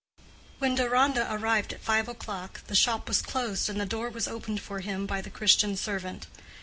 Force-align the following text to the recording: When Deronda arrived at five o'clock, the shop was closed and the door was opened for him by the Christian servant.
When 0.57 0.73
Deronda 0.73 1.31
arrived 1.31 1.73
at 1.73 1.79
five 1.83 2.07
o'clock, 2.07 2.63
the 2.65 2.73
shop 2.73 3.07
was 3.07 3.21
closed 3.21 3.69
and 3.69 3.79
the 3.79 3.85
door 3.85 4.09
was 4.09 4.27
opened 4.27 4.59
for 4.59 4.79
him 4.79 5.05
by 5.05 5.21
the 5.21 5.29
Christian 5.29 5.77
servant. 5.77 6.25